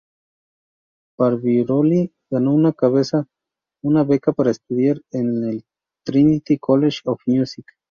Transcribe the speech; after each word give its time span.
Barbirolli 1.19 1.99
ganó 2.31 2.55
una 2.55 4.03
beca 4.03 4.31
para 4.33 4.49
estudiar 4.49 4.99
en 5.11 5.43
el 5.43 5.63
Trinity 6.03 6.57
College 6.57 7.01
of 7.05 7.19
Music. 7.27 7.67